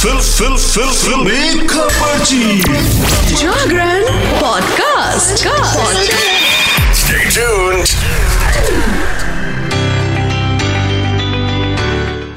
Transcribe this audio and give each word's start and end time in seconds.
Fill 0.00 0.18
फिल 0.18 0.56
फिल 0.56 0.90
fill. 0.90 1.66
Khabarchi 1.66 2.60
Jagran 3.34 4.04
podcast 4.40 5.44
Stay 7.00 7.26
tuned. 7.36 7.86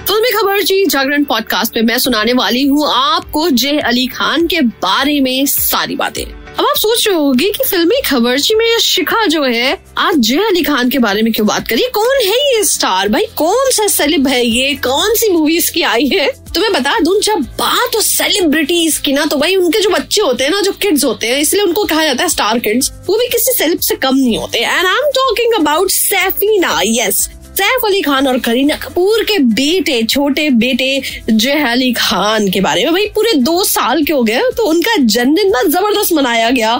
फिल्मी 0.07 0.31
खबर 0.31 0.62
जी 0.63 0.86
जागरण 0.86 1.23
पॉडकास्ट 1.23 1.76
में 1.76 1.84
मैं 1.84 1.97
सुनाने 1.97 2.34
वाली 2.34 2.63
हूँ 2.63 2.91
आपको 2.94 3.49
जय 3.49 3.80
अली 3.80 4.05
खान 4.07 4.48
के 4.48 4.61
बारे 4.61 5.20
में 5.21 5.45
सारी 5.45 5.95
बातें। 5.95 6.43
अब 6.54 6.65
आप 6.65 6.75
सोच 6.77 7.07
रहे 7.07 7.15
होगी 7.15 7.49
कि 7.51 7.63
फिल्मी 7.63 7.99
खबरची 8.01 8.55
में 8.55 8.77
शिखा 8.79 9.25
जो 9.25 9.43
है, 9.43 9.77
आज 9.97 10.17
जय 10.17 10.43
अली 10.47 10.61
खान 10.63 10.89
के 10.89 10.99
बारे 10.99 11.21
में 11.21 11.31
क्यों 11.33 11.47
बात 11.47 11.67
करिए? 11.67 11.88
कौन 11.89 12.21
है 12.25 12.38
ये 12.55 12.63
स्टार 12.63 13.09
भाई? 13.09 13.25
कौन 13.38 13.71
सा 13.71 13.88
सेलिब 13.88 14.27
है 14.27 14.45
ये? 14.45 14.73
कौन 14.84 15.16
सी 15.16 15.29
मूवीज़ 15.29 15.71
की 15.71 15.81
आई 15.81 16.07
है? 16.07 16.27
तो 16.55 16.61
मैं 16.61 16.71
बता 16.73 16.99
दूँ, 16.99 17.20
जब 17.21 17.41
बात 17.59 17.95
हो 17.95 18.02
सेलिब्रिटीज 18.02 18.97
की 18.97 19.13
ना 19.13 19.25
तो 19.25 19.38
भाई 19.38 19.55
उनके 19.55 19.80
जो 19.80 19.89
बच्चे 19.89 20.21
होते 20.21 20.44
हैं 20.44 20.52
ना, 20.52 20.61
जो 20.61 20.71
किड्स 20.71 21.03
होते 21.03 21.27
हैं, 21.27 21.39
इसलिए 21.39 21.63
उनको 21.63 21.85
कहा 21.85 22.05
जाता 22.05 22.23
है 22.23 22.30
स्टार 22.30 22.59
किड्स 22.59 22.91
वो 23.09 23.17
भी 23.17 23.27
किसी 23.27 23.52
सेलिब 23.52 23.80
से 23.80 23.95
कम 23.95 24.16
नहीं 24.16 24.38
होते। 24.38 24.59
And 24.59 24.88
I 24.88 24.94
am 24.94 25.09
talking 25.16 25.53
about 25.53 25.91
Saifeena 25.91 26.80
yes 26.85 27.30
Saif 27.53 27.85
Ali 27.85 28.02
Khan 28.02 28.27
और 28.27 28.38
करीना 28.39 28.75
कपूर 28.77 29.23
के 29.23 29.38
बेटे, 29.39 30.02
छोटे 30.03 30.49
बेटे 30.52 31.02
जय 31.30 31.63
अली 31.63 31.91
खान 31.94 32.49
के 32.52 32.61
बारे 32.61 32.84
में। 32.84 32.91
भाई, 32.94 33.05
पूरे 33.16 33.34
दो 33.34 33.63
साल 33.63 34.03
के 34.03 34.13
हो 34.13 34.23
गए 34.23 34.41
तो 34.57 34.63
उनका 34.63 34.95
जन्मदिन 34.98 35.52
ना 35.52 35.61
ज़बरदस्त 35.63 36.13
मनाया 36.13 36.49
गया। 36.49 36.80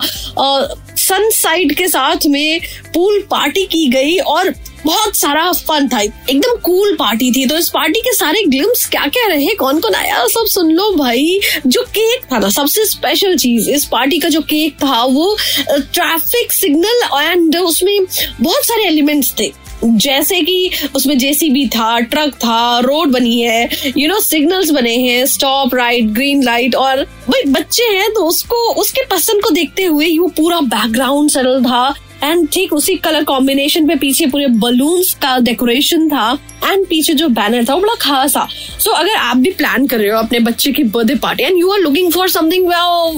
सन 1.00 1.30
साइड 1.34 1.76
के 1.78 1.88
साथ 1.88 2.26
में 2.28 2.60
पूल 2.94 3.20
पार्टी 3.32 3.66
की 3.66 3.88
गई 3.90 4.18
और 4.18 4.54
बहुत 4.86 5.16
सारा 5.16 5.52
फन 5.52 5.88
था। 5.90 6.00
एकदम 6.02 6.56
कूल 6.64 6.96
पार्टी 6.96 7.32
थी। 7.32 7.46
तो 7.48 7.58
इस 7.58 7.70
पार्टी 7.70 8.00
के 8.02 8.14
सारे 8.14 8.42
ग्लिम्स 8.44 8.86
क्या 8.86 9.06
क्या 9.08 9.28
रहे? 9.28 9.54
कौन 9.56 9.80
कौन 9.80 9.96
आया? 9.96 10.26
सब 10.28 10.46
सुन 10.48 10.72
लो 10.72 10.92
भाई। 10.96 11.40
जो 11.68 11.82
केक 11.90 12.26
था 12.32 12.40
ना, 12.40 12.50
सबसे 12.50 12.86
स्पेशल 12.86 13.36
चीज़ 13.38 13.70
इस 13.70 13.86
पार्टी 13.86 14.20
का 14.20 14.30
जो 14.30 14.42
केक 14.42 14.74
था, 14.84 15.04
वो 15.04 15.36
ट्रैफ़िक 15.70 16.52
सिग्नल 16.52 17.08
एंड 17.22 17.56
उसमें 17.58 18.00
बहुत 18.42 18.66
सारे 18.66 18.84
एलिमेंट्स 18.84 19.34
थे। 19.40 19.52
जैसे 19.84 20.42
कि 20.42 20.70
उसमें 20.96 21.18
जेसीबी 21.18 21.66
था 21.68 22.00
ट्रक 22.00 22.34
था 22.36 22.80
रोड 22.80 23.10
बनी 23.10 23.40
है 23.42 23.70
यू 23.98 24.08
नो 24.10 24.20
सिग्नल्स 24.20 24.70
बने 24.70 24.96
हैं 24.96 25.26
स्टॉप 25.26 25.76
राइट 25.76 26.06
ग्रीन 26.06 26.44
लाइट 26.44 26.76
और 26.76 27.04
भाई 27.04 27.44
बच्चे 27.52 27.84
हैं 27.84 28.14
तो 28.14 28.22
उसको 28.22 28.56
उसके 28.74 29.06
पसंद 29.06 29.44
को 29.44 29.50
देखते 29.50 29.84
हुए 29.84 30.18
वो 30.18 30.28
पूरा 30.28 30.60
बैकग्राउंड 30.60 31.30
सरल 31.30 31.64
था 31.64 31.96
एंड 32.24 32.48
ठीक 32.50 32.74
उसी 32.74 32.96
कलर 32.96 33.24
कॉम्बिनेशन 33.24 33.88
पे 33.88 33.96
पीछे 33.96 34.26
पूरे 34.26 34.48
बलून्स 34.48 35.14
का 35.14 35.40
डेकोरेशन 35.40 36.10
था 36.10 36.40
एंड 36.66 36.86
पीछे 36.88 37.14
जो 37.14 37.28
बैनर 37.28 37.66
था 37.70 37.74
वो 37.74 37.82
बड़ा 37.82 37.96
खास। 38.02 38.36
था 38.38 38.48
सो 38.80 38.92
so, 38.92 38.98
अगर 38.98 39.16
आप 39.16 39.38
भी 39.38 39.52
प्लान 39.52 39.88
कर 39.88 40.00
रहे 40.00 40.10
हो 40.10 40.18
अपने 40.18 40.40
बच्चे 40.40 40.72
की 40.72 40.84
birthday 40.84 41.16
party 41.16 41.44
and 41.44 41.60
you 41.60 41.72
are 41.72 41.80
looking 41.80 42.12
for 42.12 42.30
something 42.30 42.72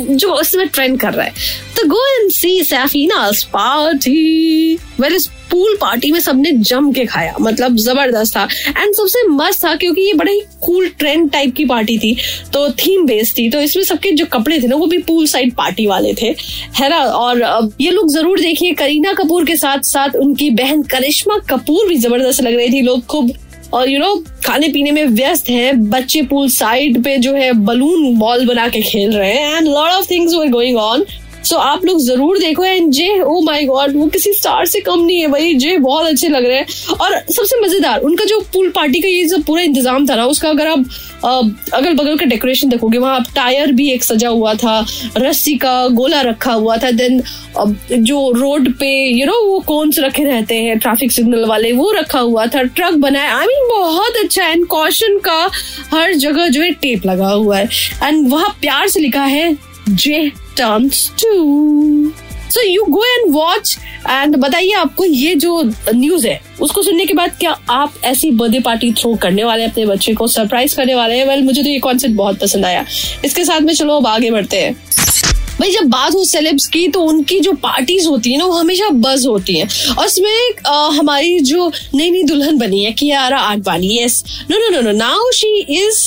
जो 0.09 0.39
इसमें 0.41 0.67
ट्रेंड 0.67 0.99
कर 0.99 1.13
रहा 1.13 1.25
है 1.25 1.33
तो 1.77 1.87
go 1.87 2.05
and 2.05 2.31
see 2.31 2.63
Saifeena's 2.63 3.43
party 3.43 4.75
well 4.99 5.15
इस 5.15 5.29
पूल 5.51 5.75
पार्टी 5.81 6.11
में 6.11 6.19
सबने 6.19 6.51
जम 6.51 6.91
के 6.91 7.05
खाया 7.05 7.35
मतलब 7.41 7.75
ज़बरदस्त 7.77 8.35
था। 8.35 8.43
एंड 8.43 8.93
सबसे 8.95 9.27
मस्त 9.29 9.63
था 9.65 9.75
क्योंकि 9.75 10.01
ये 10.01 10.13
बड़ा 10.13 10.31
ही 10.31 10.41
कूल 10.61 10.87
ट्रेंड 10.99 11.29
टाइप 11.31 11.53
की 11.55 11.65
पार्टी 11.65 11.97
थी 11.97 12.15
तो 12.53 12.69
थीम 12.75 13.05
बेस्ड 13.07 13.37
थी। 13.37 13.49
तो 13.49 13.59
इसमें 13.61 13.83
सबके 13.83 14.11
जो 14.11 14.25
कपड़े 14.33 14.61
थे 14.61 14.67
ना, 14.67 14.75
वो 14.75 14.85
भी 14.87 14.97
पूल 14.99 15.25
साइड 15.27 15.53
पार्टी 15.55 15.87
वाले 15.87 16.13
थे। 16.13 16.35
है 16.75 16.89
ना? 16.89 16.97
और 16.97 17.71
ये 17.81 17.91
लोग 17.91 18.11
ज़रूर 18.13 18.39
देखिए 18.39 18.73
करीना 18.75 19.13
कपूर 19.13 19.45
के 19.45 19.55
साथ 19.57 19.83
साथ 19.85 20.15
उनकी 20.17 20.49
बहन 20.51 20.83
करिश्मा 20.85 21.37
कपूर 21.49 21.87
भी 21.87 21.95
ज़बरदस्त 21.97 22.41
लग 22.41 22.55
रही 22.55 22.69
थी। 22.69 22.81
लोग 22.81 23.05
खूब, 23.05 23.31
और 23.73 23.89
यू 23.89 23.99
नो 23.99 24.15
खाने 24.45 24.67
पीने 24.69 24.91
में 24.91 25.05
व्यस्त 25.07 25.49
हैं, 25.49 25.89
बच्चे 25.89 26.21
पूल 26.23 26.49
साइड 26.49 27.03
पे 27.03 27.17
जो 27.17 27.33
है 27.33 27.51
बलून 27.65 28.17
बॉल 28.17 28.45
बना 28.47 28.67
के 28.67 28.81
खेल 28.81 29.11
रहे 29.11 29.33
हैं 29.33 29.57
and 29.57 29.67
lot 29.67 29.91
of 29.91 30.09
things 30.09 30.33
were 30.33 30.47
going 30.49 30.77
on 30.79 31.05
so 31.45 31.57
आप 31.57 31.85
लोग 31.85 31.99
ज़रूर 32.01 32.37
देखो 32.39 32.63
एंड 32.65 32.91
जे 32.93 33.19
ओ 33.21 33.39
माय 33.45 33.63
गॉड 33.65 33.95
वो 33.95 34.05
किसी 34.09 34.33
स्टार 34.33 34.65
से 34.65 34.79
कम 34.81 34.99
नहीं 34.99 35.19
है 35.19 35.27
भाई। 35.27 35.53
जे 35.55 35.77
बहुत 35.79 36.07
अच्छे 36.07 36.27
लग 36.29 36.45
रहे 36.45 36.57
हैं। 36.57 36.93
और 36.93 37.19
सबसे 37.31 37.59
मज़ेदार, 37.61 37.99
उनका 38.01 38.25
जो 38.25 38.39
पूल 38.53 38.69
पार्टी 38.75 38.99
का 39.01 39.07
ये 39.07 39.25
जो 39.25 39.37
पूरा 39.47 39.61
इंतज़ाम 39.63 40.07
था 40.07 40.15
ना, 40.15 40.25
उसका 40.25 40.49
अगर 40.49 40.67
आप 40.67 40.85
अगल 41.73 41.93
बगल 41.93 42.17
का 42.17 42.25
डेकोरेशन 42.25 42.69
देखोगे, 42.69 42.97
वहाँ 42.97 43.15
आप 43.15 43.25
टायर 43.35 43.71
भी 43.71 43.89
एक 43.91 44.03
सजा 44.03 44.29
हुआ 44.29 44.53
था, 44.53 44.85
रस्सी 45.17 45.55
का 45.57 45.87
गोला 45.89 46.21
रखा 46.21 46.53
हुआ 46.53 46.77
था 46.77 46.91
देन 46.93 47.21
जो 47.91 48.31
रोड 48.31 48.71
पे 48.79 48.91
यू 49.09 49.25
नो 49.25 49.33
वो 49.45 49.59
कोन्स 49.67 49.99
रखे 49.99 50.23
रहते 50.23 50.55
हैं 50.55 50.77
ट्रैफ़िक 50.79 51.11
सिग्नल 51.11 51.45
वाले, 51.45 51.71
वो 51.71 51.91
रखा 51.91 52.19
हुआ 52.19 52.45
था 52.47 52.63
ट्रक 52.63 52.93
बनाया। 52.99 53.37
आई 53.37 53.45
मीन 53.47 53.67
बहुत 53.69 54.17
अच्छा 54.23 54.45
एंड 54.45 54.65
कॉशन 54.67 55.17
का 55.25 55.39
हर 55.93 56.13
जगह 56.15 56.47
जो 56.47 56.61
है 56.61 56.71
टेप 56.73 57.05
लगा 57.05 57.29
हुआ 57.29 57.57
है। 57.57 57.69
एंड 58.03 58.27
वहाँ 58.31 58.55
प्यार 58.61 58.87
से 58.87 58.99
लिखा 58.99 59.23
है 59.25 59.55
जे 59.89 60.31
terms 60.57 61.09
to 61.09 61.33
so 62.49 62.61
you 62.61 62.85
go 62.89 63.03
and 63.03 63.33
watch 63.33 63.77
and 64.09 64.35
बताइए 64.35 64.71
आपको 64.71 65.05
ये 65.05 65.35
जो 65.35 65.71
न्यूज़ 65.95 66.27
है 66.27 66.41
उसको 66.61 66.83
सुनने 66.83 67.05
के 67.05 67.13
बाद 67.13 67.31
क्या 67.39 67.59
आप 67.69 67.93
ऐसी 68.03 68.31
बर्थडे 68.31 68.59
पार्टी 68.59 68.91
थ्रो 68.91 69.15
करने 69.15 69.43
वाले 69.43 69.63
हैं 69.63 69.71
अपने 69.71 69.85
बच्चे 69.85 70.13
को 70.13 70.27
सरप्राइज़ 70.27 70.75
करने 70.75 70.95
वाले 70.95 71.15
हैं? 71.15 71.25
वेल 71.25 71.35
well, 71.35 71.45
मुझे 71.45 71.63
तो 71.63 71.69
ये 71.69 71.79
कॉन्सेप्ट 71.79 72.15
बहुत 72.15 72.39
पसंद 72.39 72.65
आया। 72.65 72.85
इसके 73.25 73.45
साथ 73.45 73.61
में 73.61 73.73
चलो 73.73 73.97
अब 73.97 74.07
आगे 74.07 74.31
बढ़ते 74.31 74.57
हैं। 74.57 74.83
भाई, 75.59 75.71
जब 75.71 75.85
बात 75.89 76.13
हो 76.15 76.23
सेलेब्स 76.25 76.65
की 76.67 76.87
तो 76.87 77.01
उनकी 77.01 77.39
जो 77.39 77.51
पार्टीज़ 77.61 78.07
होती 78.07 78.31
है 78.31 78.37
ना, 78.37 78.45
वो 78.45 78.53
हमेशा 78.53 78.89
बज 78.89 79.25
होती 79.27 79.57
है। 79.57 79.67
और 79.91 80.05
इसमें 80.05 80.97
हमारी 80.97 81.39
जो 81.41 81.71
नई 81.95 82.09
नई 82.11 82.23
दुल्हन 82.23 82.57
बनी 82.57 82.83
है, 82.83 82.91
Kiara 82.93 83.37
Advani. 83.39 83.97
Yes 83.97 84.23
no 84.49 84.57
no 84.59 84.69
no 84.69 84.81
no 84.81 84.91
now 84.97 85.31
she 85.33 85.59
is 85.77 85.99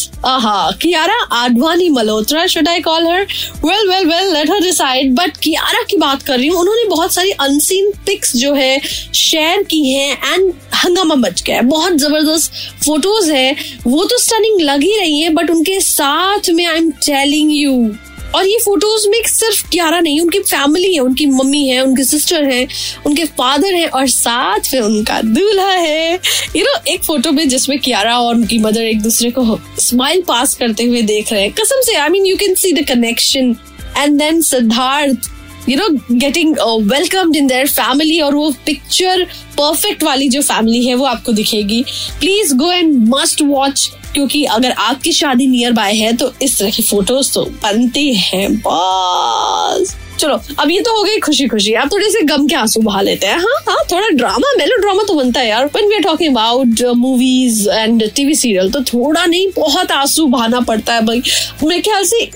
Kiara 0.83 1.15
Advani 1.35 1.89
Malhotra 1.91 2.47
should 2.47 2.69
I 2.69 2.81
call 2.81 3.07
her 3.07 3.27
well 3.65 3.89
well 3.89 4.07
well 4.07 4.33
let 4.35 4.51
her 4.51 4.61
decide 4.63 5.15
but 5.15 5.37
Kiara 5.43 5.83
की 5.91 5.97
बात 5.97 6.23
कर 6.23 6.39
रही 6.39 6.49
हूँ, 6.49 6.61
उन्होंने 6.61 6.85
बहुत 6.89 7.15
सारी 7.15 7.31
अनसीन 7.41 7.91
पिक्स 8.07 8.37
जो 8.37 8.53
है 8.55 8.81
शेयर 9.17 9.63
की 9.63 9.85
हैं 9.85 10.35
एंड 10.35 10.53
हंगामा 10.75 11.15
मच 11.15 11.43
गया 11.43 11.57
है। 11.57 11.63
बहुत 11.63 11.93
ज़बरदस्त 11.99 12.53
फ़ोटोज़ 12.85 13.33
है। 13.33 13.55
वो 13.87 14.05
तो 14.05 14.19
स्टनिंग 14.19 14.61
लग 14.61 14.83
ही 14.83 14.97
रही 14.99 15.21
है 15.21 15.31
बट 15.31 15.51
उनके 15.51 15.81
साथ 15.81 16.51
में 16.51 16.65
आई 16.67 16.77
एम 16.77 16.91
टेलिंग 17.07 17.53
यू 17.53 17.91
और 18.35 18.47
ये 18.47 18.59
फ़ोटोज़ 18.65 19.09
में 19.09 19.19
सिर्फ़ 19.27 19.71
क्यारा 19.71 20.01
नहीं, 20.01 20.21
उनकी 20.21 20.39
फैमिली 20.39 20.93
है, 20.95 21.01
उनकी 21.01 21.27
मम्मी 21.27 21.67
है, 21.69 21.81
उनके 21.81 22.05
सिस्टर 22.05 22.45
है, 22.45 22.67
उनके 23.07 23.25
फादर 23.39 23.75
है 23.75 23.87
और 23.87 24.09
साथ 24.09 24.75
में 24.75 24.81
उनका 24.81 25.21
दूल्हा 25.23 25.71
है। 25.71 26.15
यू 26.57 26.65
नो 26.65 26.93
एक 26.93 27.05
फ़ोटो 27.05 27.33
में 27.33 27.49
जिसमें 27.49 27.79
क्यारा 27.79 28.19
और 28.19 28.35
उनकी 28.35 28.59
मदर 28.59 28.83
एक 28.83 29.01
दूसरे 29.03 29.31
को 29.31 29.59
स्माइल 29.81 30.23
पास 30.29 30.55
करते 30.55 30.85
हुए 30.85 31.03
देख 31.03 31.33
रहे 31.33 31.43
हैं। 31.43 31.53
कसम 31.53 31.81
से 31.83 31.97
I 31.97 32.09
mean 32.09 32.27
you 32.27 32.37
can 32.37 32.55
see 32.55 32.73
the 32.73 32.87
connection 32.89 33.57
and 33.99 34.19
then 34.19 34.41
Siddharth 34.43 35.31
you 35.69 35.77
know 35.77 35.89
getting 36.13 36.57
welcomed 36.91 37.37
in 37.37 37.47
their 37.47 37.67
family 37.69 38.21
और 38.21 38.35
वो 38.35 38.51
पिक्चर 38.67 39.25
परफेक्ट 39.59 40.03
वाली 40.03 40.29
जो 40.29 40.43
फैमिली 40.43 40.85
है 40.87 40.95
वो 40.95 41.05
आपको 41.07 41.33
दिखेगी। 41.33 41.83
Please 42.21 42.55
go 42.57 42.71
and 42.73 43.09
must 43.09 43.43
watch 43.43 43.89
क्योंकि 44.15 44.45
अगर 44.47 44.71
आपकी 44.73 45.13
शादी 45.13 45.47
नियर 45.47 45.73
बाय 45.73 45.95
है 45.95 46.13
तो 46.17 46.33
इस 46.43 46.59
तरह 46.59 46.71
की 46.71 46.83
फ़ोटोज़ 46.83 47.33
तो 47.35 47.45
बनती 47.63 48.13
हैं। 48.15 48.55
बस। 48.59 49.97
चलो, 50.21 50.39
अब 50.61 50.71
ये 50.71 50.81
तो 50.83 50.97
हो 50.97 51.03
गई 51.05 51.19
खुशी 51.21 51.47
खुशी 51.49 51.73
आप 51.75 51.93
थोड़े 51.93 52.09
से 52.11 52.23
गम 52.27 52.47
के 52.49 52.55
आँसू 52.55 52.81
बहा 52.81 53.01
लेते 53.01 53.27
हैं। 53.27 53.39
हाँ 53.39 53.59
हाँ 53.69 53.85
थोड़ा 53.93 54.09
ड्रामा 54.09 54.53
मेलो 54.59 54.77
ड्रामा 54.77 55.03
तो 55.09 55.15
बनता 55.15 55.41
है 55.41 55.49
यार। 55.49 55.67
We 55.67 55.95
are 55.95 56.03
talking 56.03 56.37
about 56.37 56.83
movies 56.97 57.69
and 57.71 58.11
TV 58.17 58.35
serial 58.35 58.71
तो 58.71 58.81
थोड़ा 58.83 59.25
नहीं, 59.27 59.47
बहुत 59.57 59.93
आँसू 59.93 60.27
बहाना 60.27 60.61
पड़ता 60.61 60.95
है 60.95 61.05
भाई। 61.07 61.23
मेरे 61.65 61.81
ख्याल 61.83 62.05
से 62.05 62.31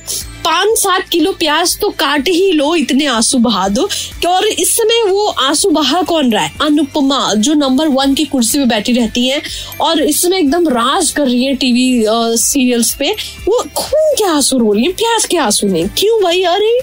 पाँच 0.44 0.78
सात 0.78 1.08
किलो 1.08 1.32
प्याज 1.32 1.76
तो 1.80 1.88
काट 1.90 2.28
ही 2.28 2.50
लो, 2.52 2.74
इतने 2.74 3.06
आँसू 3.06 3.38
बहा 3.38 3.68
दो। 3.68 3.88
और 4.28 4.46
इस 4.46 4.74
समय 4.76 5.02
वो 5.08 5.26
आँसू 5.26 5.70
बहा 5.70 6.02
कौन 6.02 6.32
रहा 6.32 6.42
है? 6.42 6.52
अनुपमा, 6.60 7.32
जो 7.34 7.54
नंबर 7.54 7.88
वन 7.88 8.14
की 8.14 8.24
कुर्सी 8.24 8.58
पे 8.58 8.64
बैठी 8.64 8.92
रहती 8.92 9.26
है 9.28 9.42
और 9.80 10.02
इस 10.02 10.22
समय 10.22 10.38
एकदम 10.38 10.68
राज 10.68 11.10
कर 11.10 11.24
रही 11.24 11.44
है 11.44 11.54
टीवी 11.54 12.04
सीरियल्स 12.38 12.94
पे। 12.94 13.10
वो 13.48 13.64
खून 13.76 14.14
के 14.18 14.24
आँसू 14.24 14.58
रो 14.58 14.72
रही 14.72 14.84
है, 14.84 14.92
प्याज 14.92 15.24
के 15.24 15.36
आँसू 15.36 15.66
नहीं। 15.66 15.88
क्यों 15.98 16.22
भाई? 16.22 16.42
अरे, 16.42 16.78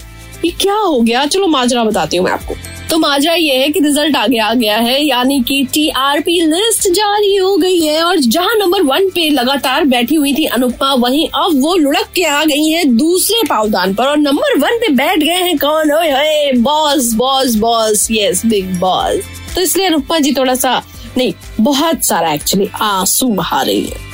ये 0.46 0.52
क्या 0.52 0.76
हो 0.76 1.00
गया? 1.02 1.26
चलो 1.26 1.48
माजरा 1.48 1.84
बताती 1.84 2.18
हूँ 2.18 2.26
मैं 2.26 2.32
आपको। 2.32 2.56
तो 2.90 2.98
माजरा 2.98 3.34
ये 3.34 3.56
है 3.58 3.70
कि 3.70 3.80
रिज़ल्ट 3.80 4.16
आगे 4.16 4.38
आ 4.40 4.54
गया 4.54 4.78
है, 4.78 5.02
यानी 5.06 5.40
कि 5.48 5.64
टीआरपी 5.74 6.40
लिस्ट 6.44 6.88
जारी 6.94 7.36
हो 7.36 7.56
गई 7.58 7.80
है 7.80 8.02
और 8.04 8.20
जहाँ 8.28 8.56
नंबर 8.58 8.82
वन 8.84 9.10
पे 9.10 9.28
लगातार 9.30 9.86
बैठी 9.86 10.16
हुई 10.16 10.34
थी 10.34 10.46
अनुपमा, 10.48 10.94
वहीं 10.96 11.28
अब 11.36 11.62
वो 11.62 11.76
लुढ़क 11.76 12.10
के 12.16 12.24
आ 12.24 12.44
गई 12.44 12.70
है 12.70 12.84
दूसरे 12.98 13.44
पावदान 13.50 13.94
पर। 13.94 14.08
और 14.08 14.18
नंबर 14.18 14.58
वन 14.60 14.78
पे 14.78 14.90
बैठ 14.96 15.20
गए 15.20 15.44
हैं 15.44 15.58
कौन? 15.58 15.92
ओए 15.94 16.52
boss 16.54 17.14
boss 17.14 17.56
boss 17.58 18.08
yes 18.12 18.46
Bigg 18.46 18.78
Boss 18.80 19.24
तो 19.56 19.62
इसलिए 19.62 19.86
अनुपमा 19.86 20.20
जी 20.20 20.34
थोड़ा 20.34 20.56
सा, 20.56 20.82
नहीं, 21.18 21.34
बहुत 21.62 22.06
सारा 22.06 22.34
एक्चुअली 22.34 22.70
आँसू 22.82 23.28
बहा 23.30 23.62
रही 23.62 23.82
है। 23.82 24.09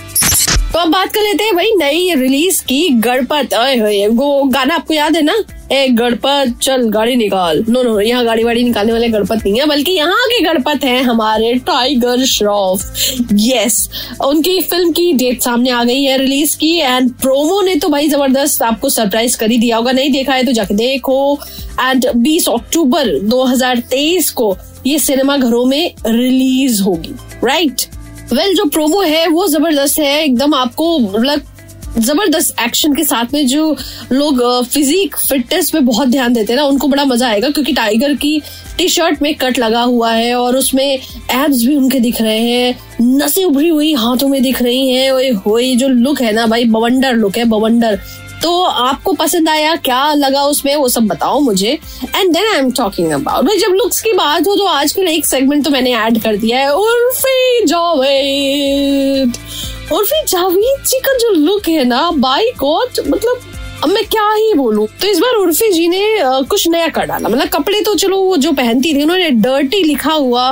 तो 0.75 0.79
अब 0.79 0.89
बात 0.91 1.13
कर 1.13 1.21
लेते 1.21 1.43
हैं 1.43 1.55
भाई 1.55 1.69
नई 1.71 2.13
रिलीज़ 2.15 2.61
की 2.65 2.87
गणपत 3.01 3.53
वो 4.13 4.43
गाना 4.53 4.75
आपको 4.75 4.93
याद 4.93 5.15
है 5.15 5.21
ना? 5.21 5.35
ए 5.71 5.87
गणपत 5.89 6.57
चल 6.61 6.81
गाड़ी 6.91 7.15
निकाल। 7.15 7.63
नो 7.69 7.83
नो 7.83 7.99
यहाँ 7.99 8.23
गाड़ी 8.25 8.43
वाड़ी 8.43 8.63
निकालने 8.63 8.93
वाले 8.93 9.07
गणपत 9.09 9.45
नहीं 9.45 9.59
है, 9.59 9.65
बल्कि 9.65 9.91
यहाँ 9.91 10.27
के 10.27 10.41
गणपत 10.43 10.83
हैं 10.83 11.01
हमारे 11.03 11.53
टाइगर 11.67 12.25
श्रॉफ 12.25 13.31
यस 13.33 13.89
उनकी 14.25 14.59
फ़िल्म 14.61 14.91
की 14.91 15.11
डेट 15.13 15.41
सामने 15.41 15.69
आ 15.69 15.83
गई 15.83 16.03
है 16.03 16.17
रिलीज़ 16.17 16.57
की 16.57 16.75
एंड 16.77 17.11
प्रोमो 17.21 17.61
ने 17.61 17.75
तो 17.75 17.89
भाई 17.89 18.09
ज़बरदस्त 18.09 18.63
आपको 18.63 18.89
सरप्राइज़ 18.89 19.37
कर 19.37 19.51
ही 19.51 19.57
दिया 19.57 19.77
होगा। 19.77 19.91
नहीं 19.91 20.11
देखा 20.11 20.33
है 20.33 20.45
तो 20.45 20.51
जाके 20.51 20.75
देखो। 20.75 21.37
एंड 21.81 22.11
20 22.17 22.49
अक्टूबर 22.49 23.17
2023 23.29 24.29
को 24.31 24.55
ये 24.87 24.99
सिनेमा 24.99 25.37
घरों 25.37 25.65
में 25.65 25.93
रिलीज़ 26.07 26.81
होगी। 26.83 27.15
Right 27.43 27.71
right? 27.71 27.93
वेल 28.25 28.37
well, 28.37 28.57
जो 28.57 28.65
प्रोमो 28.65 29.01
है 29.01 29.27
वो 29.27 29.47
ज़बरदस्त 29.47 29.99
है। 29.99 30.23
एकदम 30.23 30.53
आपको 30.53 30.97
मतलब 30.99 31.41
ज़बरदस्त 31.97 32.59
एक्शन 32.61 32.93
के 32.93 33.03
साथ 33.03 33.33
में 33.33 33.45
जो 33.47 33.75
लोग 34.11 34.41
फिजिक 34.63 35.15
फिटनेस 35.17 35.69
पे 35.71 35.79
बहुत 35.79 36.07
ध्यान 36.07 36.33
देते 36.33 36.53
हैं 36.53 36.59
ना 36.59 36.65
उनको 36.65 36.87
बड़ा 36.87 37.05
मज़ा 37.05 37.27
आएगा 37.27 37.49
क्योंकि 37.49 37.73
टाइगर 37.73 38.13
की 38.15 38.41
टी 38.77 38.87
शर्ट 38.89 39.21
में 39.21 39.33
कट 39.35 39.59
लगा 39.59 39.81
हुआ 39.81 40.11
है 40.11 40.33
और 40.35 40.55
उसमें 40.57 40.85
एब्स 40.85 41.63
भी 41.63 41.75
उनके 41.75 41.99
दिख 41.99 42.21
रहे 42.21 42.39
हैं। 42.39 42.75
नसें 43.01 43.43
उभरी 43.45 43.69
हुई 43.69 43.93
हाथों 43.93 44.27
में 44.27 44.41
दिख 44.43 44.61
रही 44.61 44.89
हैं। 44.89 45.77
जो 45.77 45.87
लुक 45.87 46.21
है 46.21 46.31
ना 46.31 46.47
भाई 46.47 46.65
बवंडर 46.65 47.13
लुक 47.13 47.37
है 47.37 47.45
बवंडर। 47.45 47.99
तो 48.43 48.61
आपको 48.63 49.13
पसंद 49.13 49.49
आया, 49.49 49.75
क्या 49.75 50.13
लगा 50.13 50.43
उसमें, 50.45 50.75
वो 50.75 50.87
सब 50.89 51.07
बताओ 51.07 51.39
मुझे। 51.39 51.71
And 52.15 52.33
then 52.33 52.45
I 52.45 52.57
am 52.59 52.71
talking 52.71 53.11
about 53.11 53.49
जब 53.59 53.73
लुक्स 53.73 54.01
की 54.01 54.13
बात 54.13 54.47
हो 54.47 54.55
तो 54.55 54.65
आजकल 54.67 55.07
एक 55.07 55.25
सेगमेंट 55.25 55.63
तो 55.65 55.71
मैंने 55.71 55.95
ऐड 55.95 56.21
कर 56.23 56.37
दिया 56.37 56.59
है, 56.59 56.73
उर्फी 56.73 57.65
जावेद। 57.65 59.37
उर्फी 59.93 60.23
जावेद 60.27 60.83
जी 60.85 60.99
का 60.99 61.17
जो 61.17 61.31
लुक 61.31 61.67
है 61.69 61.83
ना 61.85 62.09
बाई 62.11 62.51
गॉड 62.59 62.99
मतलब 63.07 63.41
अब 63.83 63.89
मैं 63.89 64.03
क्या 64.05 64.31
ही 64.33 64.53
बोलूँ? 64.53 64.87
तो 65.01 65.07
इस 65.07 65.19
बार 65.19 65.35
उर्फी 65.35 65.71
जी 65.71 65.87
ने 65.87 66.03
कुछ 66.49 66.67
नया 66.67 66.87
कर 66.87 67.05
डाला। 67.05 67.29
मतलब 67.29 67.47
कपड़े 67.49 67.81
तो 67.81 67.93
चलो, 67.95 68.17
वो 68.19 68.37
जो 68.37 68.51
पहनती 68.51 68.93
थी, 68.93 69.03
उन्होंने 69.03 69.29
डर्टी 69.31 69.81
लिखा 69.83 70.13
हुआ 70.13 70.47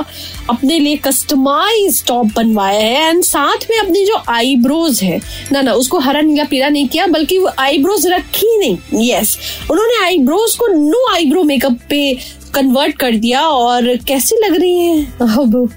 अपने 0.50 0.78
लिए 0.78 0.96
कस्टमाइज 0.96 2.02
टॉप 2.06 2.26
बनवाया 2.36 2.80
है 2.80 3.08
एंड 3.08 3.22
साथ 3.24 3.66
में 3.70 3.78
अपनी 3.78 4.04
जो 4.04 4.20
आईब्रोज 4.28 5.02
है, 5.02 5.20
ना 5.52 5.62
ना, 5.62 5.72
उसको 5.72 5.98
हरा 5.98 6.20
नीला 6.20 6.44
पीला 6.44 6.68
नहीं 6.68 6.88
किया, 6.88 7.06
बल्कि 7.06 7.38
वो 7.38 7.50
आईब्रोज 7.58 8.06
रखी 8.06 8.58
नहीं। 8.58 9.10
यस 9.10 9.36
उन्होंने 9.70 10.04
आईब्रोज 10.04 10.54
को 10.54 10.66
नो 10.68 11.06
आईब्रो 11.12 11.42
मेकअप 11.44 11.78
पे 11.90 12.16
कन्वर्ट 12.54 12.96
कर 12.98 13.16
दिया 13.16 13.42
और 13.42 13.96
कैसी 14.08 14.36
लग 14.44 14.60
रही 14.60 14.78
है? 14.78 15.04
अब 15.22 15.68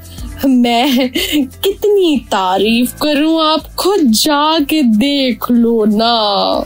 मैं 0.45 1.09
कितनी 1.09 2.17
तारीफ़ 2.31 2.94
करूँ, 3.01 3.41
आप 3.44 3.75
खुद 3.75 4.11
जाके 4.13 4.81
देख 4.97 5.51
लो 5.51 5.83
ना। 5.88 6.65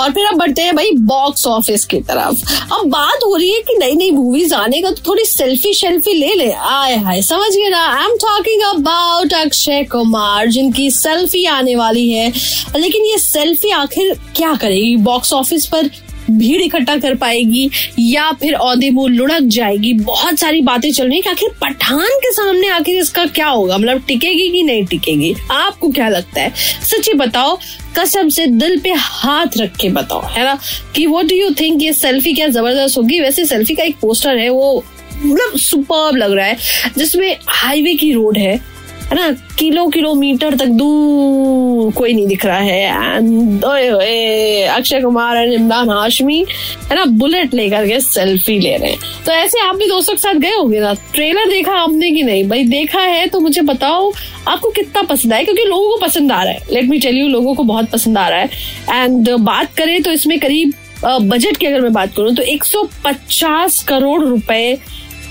और 0.00 0.12
फिर 0.12 0.26
अब 0.26 0.38
बढ़ते 0.38 0.62
हैं 0.62 0.74
भाई 0.76 0.90
बॉक्स 1.06 1.46
ऑफ़िस 1.46 1.84
की 1.84 2.00
तरफ़। 2.00 2.42
अब 2.72 2.86
बात 2.86 3.24
हो 3.24 3.34
रही 3.36 3.50
है 3.50 3.60
कि 3.60 3.76
नई 3.78 3.94
नई 3.96 4.10
मूवीज़ 4.10 4.54
आने 4.54 4.80
का 4.82 4.90
तो 4.90 5.02
थोड़ी 5.06 5.24
सेल्फी 5.24 5.72
शेल्फी 5.74 6.12
ले 6.12 6.34
ले। 6.34 6.50
आए 6.52 6.96
हाय, 6.96 7.22
समझ 7.22 7.50
गए 7.56 7.68
ना? 7.68 7.84
I 7.92 8.04
am 8.04 8.16
talking 8.16 8.62
about 8.64 9.34
Akshay 9.34 9.84
Kumar, 9.84 10.48
जिनकी 10.48 10.90
सेल्फी 10.90 11.44
आने 11.46 11.76
वाली 11.76 12.10
है। 12.10 12.32
लेकिन 12.76 13.04
ये 13.04 13.18
सेल्फी 13.18 13.70
आखिर 13.70 14.14
क्या 14.36 14.54
करेगी? 14.54 14.96
बॉक्स 14.96 15.32
ऑफ़िस 15.32 15.66
पर 15.66 15.90
भीड़ 16.30 16.60
इकट्ठा 16.62 16.96
कर 16.96 17.14
पाएगी 17.14 17.68
या 17.98 18.30
फिर 18.32 18.54
औदे 18.54 18.90
मुँह 18.90 19.12
लुढ़क 19.12 19.42
जाएगी। 19.42 19.92
बहुत 19.92 20.38
सारी 20.38 20.60
बातें 20.60 20.90
चल 20.92 21.08
रही 21.08 21.20
है 21.26 21.30
आखिर 21.30 21.50
पठान 21.62 22.18
के 22.24 22.32
सामने 22.32 22.68
आखिर 22.68 23.00
इसका 23.00 23.24
क्या 23.26 23.48
होगा? 23.48 23.78
मतलब 23.78 24.02
टिकेगी 24.08 24.48
कि 24.50 24.62
नहीं 24.62 24.84
टिकेगी? 24.84 25.34
आपको 25.50 25.90
क्या 25.90 26.08
लगता 26.08 26.40
है? 26.40 26.52
सच्ची 26.82 27.12
बताओ, 27.12 27.58
कसम 27.98 28.28
से 28.28 28.46
दिल 28.46 28.78
पे 28.80 28.92
हाथ 28.92 29.58
रख 29.58 29.76
के 29.76 29.88
बताओ, 29.88 30.22
है 30.26 30.44
ना? 30.44 30.58
कि 30.94 31.06
वो 31.06 31.22
डू 31.22 31.34
यू 31.34 31.50
थिंक 31.50 31.82
ये 31.82 31.92
सेल्फी 31.92 32.34
क्या 32.34 32.48
ज़बरदस्त 32.48 32.98
होगी? 32.98 33.20
वैसे 33.20 33.44
सेल्फी 33.46 33.74
का 33.74 33.82
एक 33.82 33.96
पोस्टर 33.96 34.36
है, 34.36 34.48
वो 34.48 34.84
मतलब 35.24 35.58
सुपर 35.58 36.16
लग 36.16 36.32
रहा 36.32 36.46
है, 36.46 36.56
जिसमें 36.98 37.36
हाईवे 37.48 37.94
की 37.94 38.12
रोड 38.12 38.38
है 38.38 38.60
है 39.06 39.14
ना, 39.14 39.30
किलो, 39.58 39.86
किलोमीटर 39.86 40.54
तक 40.56 40.66
दूर 40.66 41.92
कोई 41.92 42.12
नहीं 42.12 42.26
दिख 42.26 42.44
रहा 42.46 42.58
है। 42.58 43.16
एंड 43.16 43.64
अक्षय 43.64 45.00
कुमार 45.00 45.36
एंड 45.36 45.52
इमरान 45.52 45.90
हाशमी, 45.90 46.44
है 46.90 46.96
ना, 46.96 47.04
बुलेट 47.18 47.54
लेकर 47.54 47.86
के 47.88 48.00
सेल्फी 48.00 48.58
ले 48.58 48.76
रहे 48.76 48.90
हैं। 48.90 48.98
तो 49.26 49.32
ऐसे 49.32 49.60
आप 49.60 49.76
भी 49.76 49.86
दोस्तों 49.88 50.14
के 50.14 50.20
साथ 50.20 50.34
गए 50.34 50.50
होंगे 50.50 50.80
ना? 50.80 50.94
ट्रेलर 51.14 51.48
देखा 51.50 51.72
आपने 51.72 52.10
कि 52.10 52.22
नहीं? 52.22 52.48
भाई, 52.48 52.64
देखा 52.64 53.00
है 53.00 53.26
तो 53.26 53.40
मुझे 53.40 53.62
बताओ, 53.62 54.12
आपको 54.48 54.70
कितना 54.70 55.02
पसंद 55.02 55.32
आया? 55.32 55.44
क्योंकि 55.44 55.62
लोगों 55.62 55.88
को 55.88 55.96
पसंद 55.96 56.32
आ 56.32 56.42
रहा 56.42 56.52
है। 56.52 56.60
लेट 56.72 56.84
मी 56.84 56.98
टेल 56.98 57.16
यू 57.16 57.28
लोगों 57.28 57.54
को 57.54 57.62
बहुत 57.64 57.90
पसंद 57.90 58.18
आ 58.18 58.28
रहा 58.28 58.38
है। 58.38 58.50
एंड 58.92 59.30
बात 59.30 59.74
करें 59.74 60.02
तो 60.02 60.10
इसमें 60.12 60.38
करीब 60.40 60.72
बजट 61.04 61.56
की 61.56 61.66
अगर 61.66 61.80
मैं 61.80 61.92
बात 61.92 62.14
करूँ 62.16 62.34
तो 62.34 62.42
150 62.42 63.82
करोड़ 63.82 64.22
रुपए 64.22 64.78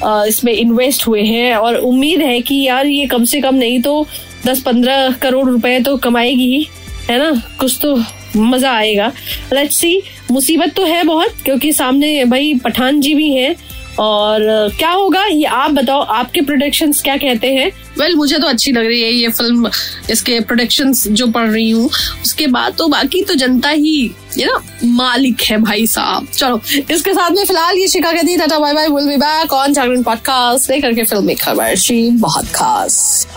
इसमें 0.03 0.51
इन्वेस्ट 0.53 1.07
हुए 1.07 1.21
हैं 1.23 1.55
और 1.55 1.75
उम्मीद 1.75 2.21
है 2.21 2.39
कि 2.41 2.61
यार 2.61 2.87
ये 2.87 3.05
कम 3.07 3.23
से 3.23 3.41
कम 3.41 3.55
नहीं 3.55 3.81
तो 3.81 4.05
दस 4.45 4.61
पंद्रह 4.61 5.11
करोड़ 5.21 5.47
रुपए 5.49 5.79
तो 5.79 5.95
कमाएगी 5.97 6.47
ही, 6.47 6.67
है 7.09 7.17
ना? 7.19 7.31
कुछ 7.59 7.77
तो 7.81 7.95
मज़ा 8.37 8.71
आएगा। 8.71 9.11
लेट्स 9.53 9.75
सी 9.75 10.01
मुसीबत 10.31 10.73
तो 10.75 10.85
है 10.85 11.03
बहुत, 11.03 11.35
क्योंकि 11.45 11.71
सामने 11.73 12.23
भाई 12.25 12.53
पठान 12.63 12.99
जी 13.01 13.13
भी 13.15 13.31
हैं। 13.33 13.55
और 13.99 14.41
क्या 14.77 14.91
होगा? 14.91 15.25
ये 15.25 15.43
आप 15.43 15.71
बताओ 15.71 16.01
आपके 16.01 16.41
प्रोडक्शन 16.41 16.91
क्या 16.91 17.17
कहते 17.17 17.47
हैं? 17.47 17.67
वेल 17.67 18.07
well, 18.07 18.17
मुझे 18.17 18.39
तो 18.39 18.47
अच्छी 18.47 18.71
लग 18.71 18.85
रही 18.85 19.01
है 19.01 19.11
ये 19.11 19.29
फ़िल्म 19.29 19.69
इसके 20.09 20.39
प्रोडक्शन 20.39 20.93
जो 20.93 21.27
पढ़ 21.27 21.49
रही 21.49 21.69
हूँ। 21.69 21.89
उसके 22.21 22.47
बाद 22.47 22.73
तो 22.77 22.87
बाकी 22.87 23.23
तो 23.23 23.33
जनता 23.33 23.69
ही 23.69 24.15
ये 24.37 24.45
ना 24.45 24.61
मालिक 24.83 25.41
है 25.41 25.57
भाई 25.57 25.87
साहब। 25.87 26.27
चलो 26.27 26.61
इसके 26.91 27.13
साथ 27.13 27.31
में 27.31 27.45
फ़िलहाल 27.45 27.77
ये 27.77 27.87
शिका 27.87 28.11
कहती 28.11 28.37
ta-ta 28.37 28.59
bye 28.59 28.73
bye 28.73 28.87
will 28.87 29.07
be 29.07 29.17
back 29.17 29.53
on 29.53 29.73
Jagran 29.73 30.03
podcast 30.03 30.69
लेकर 30.69 30.93
के 30.93 31.03
फ़िल्म 31.03 32.19
बहुत 32.19 32.45
खास। 32.45 33.27